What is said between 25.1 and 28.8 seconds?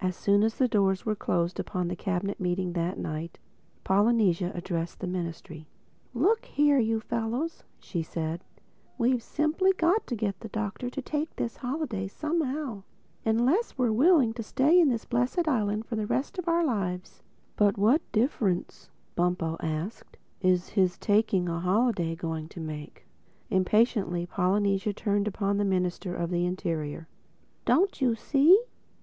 upon the Minister of the Interior. "Don't you see?